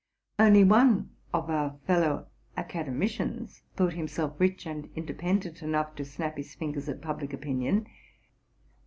Only 0.39 0.63
one 0.63 1.11
of 1.31 1.47
our 1.51 1.77
fellow 1.85 2.25
academicians 2.57 3.61
thought 3.75 3.93
himself 3.93 4.33
rich 4.39 4.65
and 4.65 4.85
independ 4.95 5.45
ent 5.45 5.61
enough 5.61 5.93
to 5.93 6.05
snap 6.05 6.37
his 6.37 6.55
fingers 6.55 6.89
at 6.89 7.03
public 7.03 7.33
opinion. 7.33 7.85